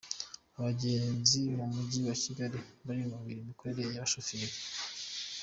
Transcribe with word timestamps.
Abagenzi 0.57 1.39
bo 1.55 1.55
mu 1.59 1.67
mujyi 1.75 1.99
wa 2.07 2.15
Kigali 2.23 2.57
barinubira 2.85 3.39
imikorere 3.41 3.81
y’abashoferi 3.93 4.55